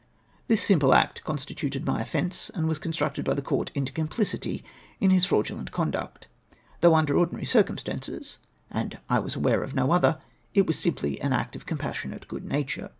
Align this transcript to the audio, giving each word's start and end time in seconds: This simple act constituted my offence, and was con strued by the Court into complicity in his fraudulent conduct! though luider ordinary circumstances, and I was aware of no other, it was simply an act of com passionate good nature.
This 0.47 0.63
simple 0.63 0.95
act 0.95 1.23
constituted 1.23 1.85
my 1.85 2.01
offence, 2.01 2.49
and 2.55 2.67
was 2.67 2.79
con 2.79 2.91
strued 2.91 3.23
by 3.23 3.35
the 3.35 3.41
Court 3.43 3.69
into 3.75 3.93
complicity 3.93 4.63
in 4.99 5.11
his 5.11 5.25
fraudulent 5.25 5.71
conduct! 5.71 6.27
though 6.79 6.93
luider 6.93 7.15
ordinary 7.15 7.45
circumstances, 7.45 8.39
and 8.71 8.97
I 9.11 9.19
was 9.19 9.35
aware 9.35 9.61
of 9.61 9.75
no 9.75 9.91
other, 9.91 10.19
it 10.55 10.65
was 10.65 10.79
simply 10.79 11.21
an 11.21 11.33
act 11.33 11.55
of 11.55 11.67
com 11.67 11.77
passionate 11.77 12.27
good 12.27 12.45
nature. 12.45 12.89